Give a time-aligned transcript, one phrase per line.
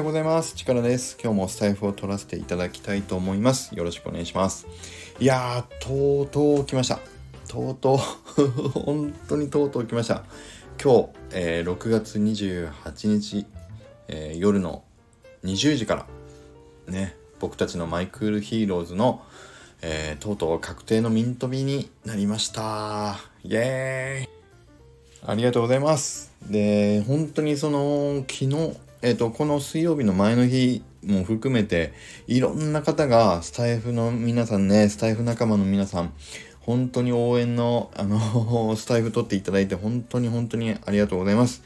[0.00, 0.54] ようございます。
[0.54, 1.18] 力です。
[1.22, 3.74] 今日もスタエフを取らせていただきたいと思います。
[3.74, 4.66] よろしくお願いします。
[5.20, 7.00] いやー、とうとう来ました。
[7.46, 8.00] とうと
[8.38, 8.48] う
[8.80, 10.24] 本当にとうとう来ました。
[10.82, 13.44] 今日、えー、6月28日、
[14.08, 14.84] えー、夜の
[15.44, 16.06] 20時から、
[16.90, 19.22] ね、僕たちのマイクロヒーローズの、
[19.82, 23.20] えー、とうとう確定のミント日になりました。
[23.44, 26.32] イエーイありがとうございます。
[26.48, 31.94] で、本当にその、昨日、えっ、ー、と、この水曜日の前の日も含めて、
[32.26, 36.12] いろんな方が、スタイフの皆さんね、スタイフ仲間の皆さん、
[36.60, 41.62] 本当に応援の、あの、 スタイフ取っていただいて、本当に本当にありがとうございます。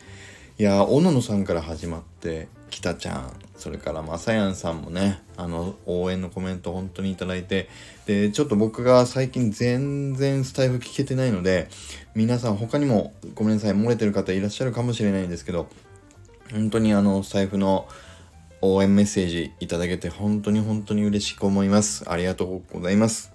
[0.56, 7.68] いや小野さんから始まって、北ちゃん、それからまさやんさんもね、あの、応援のコメント本当にいただいて、
[8.06, 11.68] で、ちょっと僕が最近全然スタイフ聞けてないので、
[12.14, 15.66] 皆さん他にもごめんなさい、漏れてる方いらっしゃるかもしれないんですけど、
[16.54, 17.88] 本当にあの、財布の
[18.60, 22.08] 応援メッセージいただけて本当に本当に嬉しく思います。
[22.08, 23.32] ありがとうございます。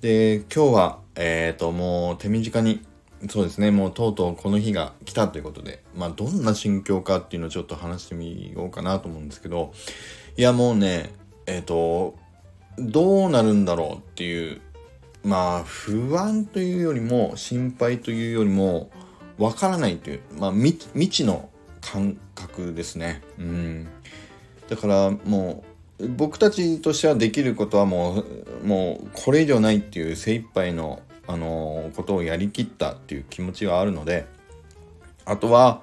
[0.00, 2.80] で、今日は、えっ、ー、と、もう手短に、
[3.28, 9.72] そうですね、もうとうとうこの日が来たということで、まあ、どんな心境かっていうのをちょっと話してみようかなと思うんですけど、
[10.36, 11.10] いや、もうね、
[11.46, 12.14] えっ、ー、と、
[12.78, 14.60] どうなるんだろうっていう、
[15.24, 18.90] まあ、不安というよりも、心配というよりも、
[19.36, 21.48] わからないという、まあ、未知の
[21.82, 23.20] 感覚ですね。
[23.38, 23.88] うん。
[24.70, 25.64] だからも
[25.98, 28.24] う僕たちとしてはできることはも
[28.62, 34.26] うもうこれ以上ないっていう精一杯のあのことをやりきったっていう気持ちがあるので
[35.24, 35.82] あとは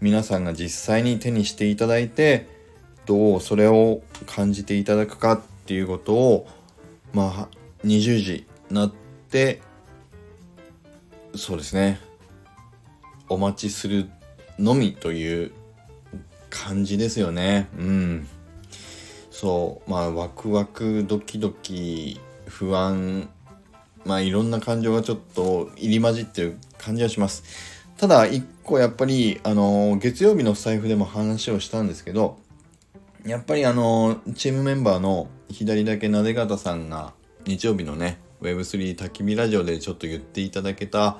[0.00, 2.46] 皆さんが実際に手にしていただいて
[3.04, 6.48] どうそれを感じていただくかっていうことを
[7.12, 8.92] まあ20時なっ
[9.30, 9.60] て
[11.34, 12.00] そうですね
[13.28, 14.08] お待ちする
[14.58, 15.52] のみという
[16.50, 17.68] 感じですよね。
[17.78, 18.28] うん。
[19.30, 23.28] そう、まあ、ワクワク、ドキドキ、不安、
[24.04, 27.42] まあ、いろんな感情がちょっと入り混じってる感じはします。
[27.98, 32.38] ただ、一個やっぱり、あの、月曜日の財布でも話をしたんですけど、
[33.26, 37.12] やっぱりあの、チームメンバーの左だけなで方さんが、
[37.46, 41.18] 日曜日のね、Web3 焚き火ラジオでちょっと言っていただけた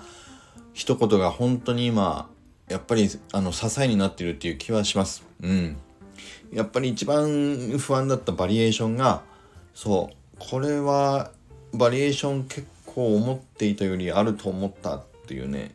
[0.72, 2.30] 一言が本当に今、
[2.68, 5.24] やっぱりあの支えになってるっていう気はします。
[5.42, 5.76] うん。
[6.52, 9.22] やっぱり一番不安だったバリエーションが、
[9.74, 11.30] そう、これは
[11.72, 15.74] バリエーション結構思っていたよりあると思ったっていうね、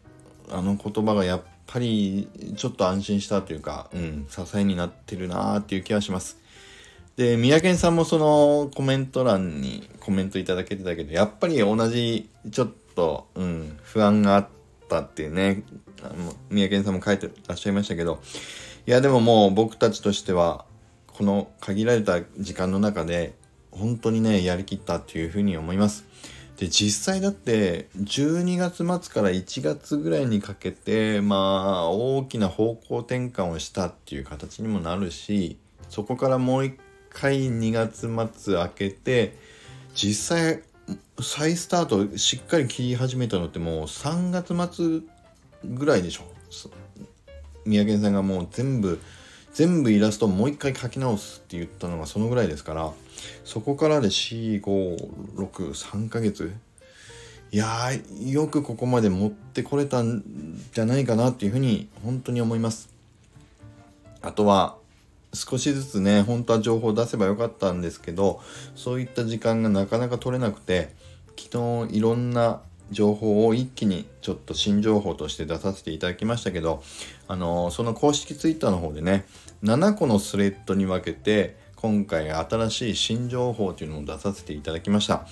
[0.50, 6.38] あの言葉がやっぱりちょっと安心したというか、うん、支えになってるなーっていう気はします。
[7.16, 14.47] で、三宅さんもそのコメント欄にコメントいただけてたけど、やっぱり同じちょっと、うん、不安があ、っ
[14.91, 15.63] たっていうね、
[16.03, 18.22] あの三宅さんも書いてらっしゃいましたけど、
[18.88, 20.66] いやでももう僕たちとしては、
[21.07, 23.35] この限られた時間の中で、
[23.72, 26.06] 本当にね、やりきったっていうふうに思います。
[26.57, 35.57] で、実際だって12月末から1月ぐらいにかけて、まあ、大きな方向転換をしたっていう形にもなるし、
[35.89, 36.75] そこからもう一
[37.09, 38.09] 回2月
[38.41, 39.38] 末開けて、
[39.94, 40.62] 実際
[41.22, 45.01] 再スタートしっかり切り始めたのってもう3月末
[45.64, 46.24] ぐらいでしょ。
[47.66, 49.00] 宮城さんがもう全部
[49.54, 52.92] 全部イラストもう一回描き直すって言ったのがそのぐらいですから
[53.44, 56.54] そこからで4563ヶ月。
[57.54, 60.24] いやーよくここまで持ってこれたん
[60.74, 62.90] じゃないかなっていうふうに本当に思います。
[64.22, 64.78] あとは
[65.34, 68.40] 少しずつね本当は情報を出せばよかったんですけど
[68.76, 70.94] そういった時間がなかなか取れなくて
[71.38, 76.84] 昨日いろんな情報を一気にちょっと新情報として出させていただきましたけど
[77.28, 79.25] あのその公式 twitter の方でね
[79.63, 85.25] 7個のスレッドに分けて今回新しい新情報というのを出させていただきました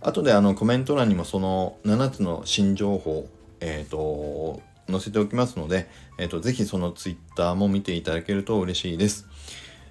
[0.00, 3.28] 後であのコメント欄にもその7つの新情報
[3.60, 4.60] えっ、ー、と
[4.90, 9.26] 載せておきますので、えっ、ー、と、ぜひそのツイッターも見ていただけると嬉しいです。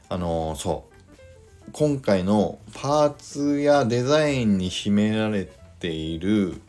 [0.09, 1.69] あのー、そう。
[1.71, 5.49] 今回のパーツやデザインに秘められ
[5.79, 6.61] ている、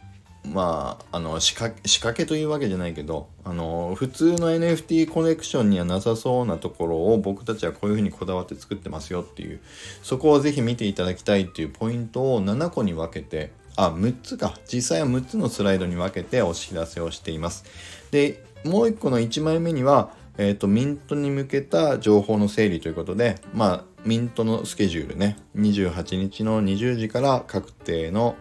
[0.47, 9.61] まあ、あの仕掛仕掛けというわけじゃないけど、あの普通の NFT コネクションにはなさそうなところを僕たちはこういうふうにこだわって作ってますよっていう
[10.03, 14.59] そこをぜひ見ていただきたいっていうポイントを7個に分けてあ、6つか。
[14.73, 17.65] 実際は6つのスライドに分けてお知らせをしています。
[18.11, 28.37] で、もう1個の1枚目には、えっ、ー、と、ミントに向けた情報の整理ということで、まあ、ミントのスケジュールね、28日の20時から確定の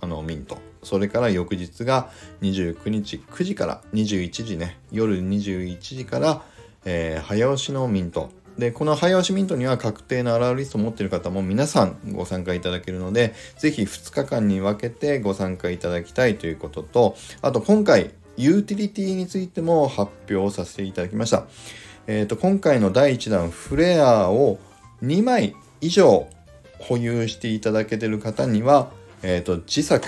[0.00, 0.58] あのミント。
[0.82, 2.10] それから翌日が
[2.42, 6.42] 29日9時から21時ね、夜21時から、
[6.84, 8.30] えー、早押しのミント。
[8.58, 21.44] で、この早押しミントには確定のアラーリストを持っている方も皆さんご参加いただけるので、ぜひ2日間に分けてご参加いただきたいということと、あと今回、ユーティリティについても発表させていただきました。
[22.06, 24.58] えっ、ー、と、今回の第1弾フレアを
[25.02, 26.28] 2枚以上
[26.78, 28.90] 保有していただけている方には、
[29.28, 30.06] えっ、ー、と、自作、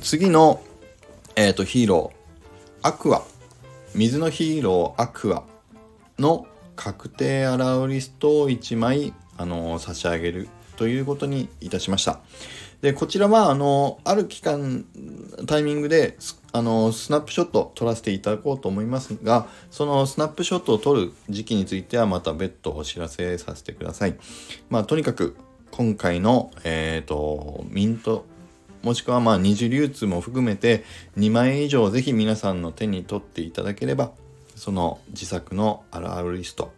[0.00, 0.62] 次の、
[1.36, 3.20] えっ、ー、と、ヒーロー、アクア、
[3.94, 5.42] 水のヒーロー、アクア
[6.18, 10.48] の確定アラウリストを1枚、あの差し上げる
[10.78, 12.20] ということにいたしました。
[12.80, 14.86] で、こちらは、あの、ある期間、
[15.46, 16.16] タイミングで、
[16.52, 24.16] あの、スナップショット撮らせていただこうと思いますが、そのスナップショットを撮る時期についてはまた別途お知らせさせてください。
[24.70, 25.36] まあ、とにかく、
[25.70, 28.24] 今回の、えっ、ー、と、ミント、
[28.82, 30.84] もしくはまあ二次流通も含めて
[31.16, 34.12] 2枚以上ぜひ皆さんの手に取っていただければ
[34.54, 36.72] その自作のアラールリスト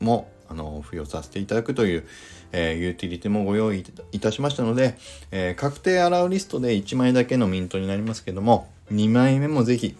[0.00, 2.04] もあの付与させていただくという、
[2.50, 4.98] えー、ユーティリティもご用意いたしましたので、
[5.30, 9.96] えー、確定アラウリストで1枚だけのミントになりますけども2枚目もぜひ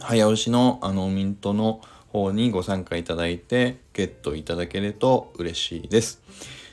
[0.00, 6.22] 早押しのあのミントの方にご参加いただいてゲットいただけると嬉しいです。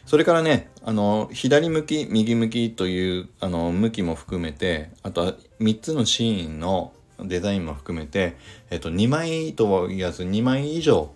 [0.06, 8.36] それからね、あの、左向き、右向きという、あの、向きも含めて、あとは3つのシーンのデザインも含めて、
[8.70, 11.14] えっと、2枚とは言わず2枚以上、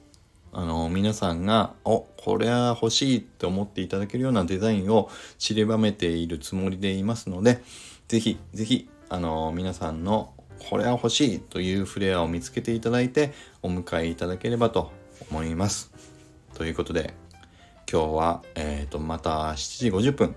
[0.54, 7.62] あの、皆さんが、お、これは欲しいって思っていただけるようなデザインを散りばめているつもりでいますので、
[8.08, 14.92] ぜひ、ぜひ、あの、皆さんのこれは欲しいというフレアを見つけていただいて、お迎えいただければと
[15.30, 15.92] 思います。
[16.56, 17.14] ということで、
[17.90, 20.36] 今日は、えっ、ー、と、また7時50分。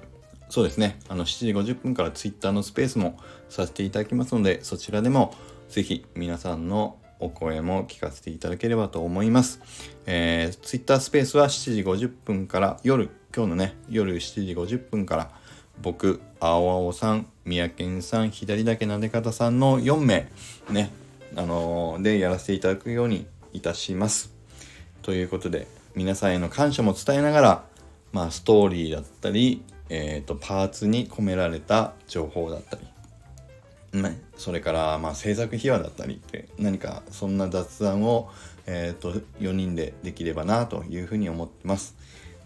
[0.48, 1.00] そうですね。
[1.08, 3.18] あの、7時50分から Twitter のスペースも
[3.48, 5.34] させていただきますので、そちらでも
[5.68, 9.60] ぜひ皆さんのお声も聞かせていただければと思います。
[10.06, 15.30] えー、Twitter スペースは7時50分から夜、今日のね、夜7時50分から
[15.82, 20.30] 僕、青青さん、三宅さん、左だけなで方さんの4名、
[20.70, 20.92] ね、
[21.34, 24.32] あのー、でやらせていただくようにいたします。
[25.02, 27.64] ということで、皆さんへの感謝も伝えながら、
[28.12, 32.78] まあ、ストーリーだったり、えーと、パーツに込められた情報だった
[33.92, 38.30] り、ね、それから、まあ、制作秘話だったりって何かそんな雑談を、
[38.66, 41.96] えーと、4人でできればなというふうに思ってます。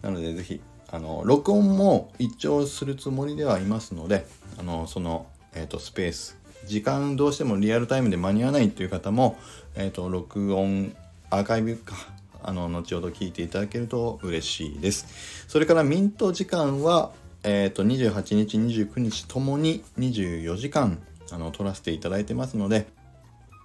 [0.00, 0.60] なので是非
[0.90, 4.26] あの録音も一応するつもりではいますので
[4.58, 9.36] あのその、えーと、スペース時間どうしてもリアルタイムで間に合わないという方も、
[9.74, 10.94] えーと録音
[11.30, 11.96] アーカイブか
[12.44, 15.46] あの後ほど聞いていただけると嬉しいです。
[15.48, 17.12] それからミント時間は、
[17.42, 20.98] えーと、28日29日ともに24時間
[21.32, 22.86] あの取らせていただいてますので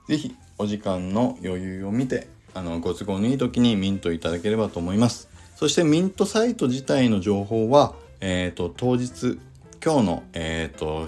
[0.08, 5.30] 是非お時間の余裕を見てあのご都合のいい時にミントいただければと思います。
[5.56, 9.40] そしてミントサイト自体の情報は、えーと、当日
[9.84, 11.08] 今日の、えーと、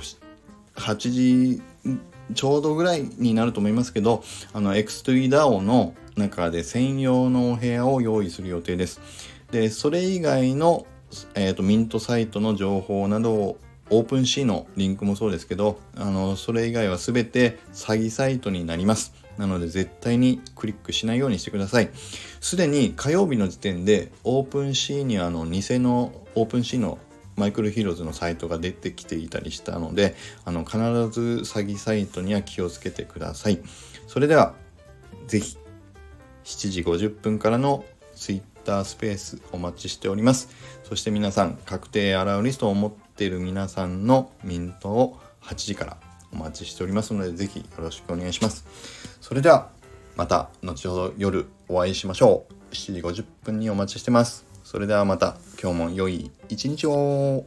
[0.75, 1.61] 8時
[2.33, 4.23] ちょうどぐらいになると思いますけど
[4.53, 8.99] あの X3DAO の中で専用のお部屋を用意する予定です。
[9.51, 10.85] で、それ以外の、
[11.35, 13.57] えーと、ミントサイトの情報などを
[13.89, 19.13] OpenSea のリンクもそうですけど、あの、それ以外は全て詐欺サイトになります。
[19.37, 21.89] なので絶対にクリックしないようにしてください。
[22.39, 26.99] すでに火曜日の時点で OpenSea にあの偽の OpenSea の
[27.35, 33.59] マイクロヒーローズのサイトが出てきていたりしたので、あの必ず詐欺サイトには気をつけてください。
[34.07, 34.53] それでは、
[35.27, 35.57] ぜひ
[36.43, 37.85] 7時50分からの
[38.15, 40.49] Twitter スペースお待ちしております。
[40.83, 45.97] そして皆さん、確定アラウリストを持っている皆さんのミントを8時から
[46.33, 48.65] お待ちしておりますので、ぜひよろしくお願いします。
[49.21, 49.69] それでは、
[50.15, 52.53] また後ほど夜お会いしましょう。
[52.73, 54.50] 7時50分にお待ちしてます。
[54.63, 57.45] それではまた今日も良い一日を。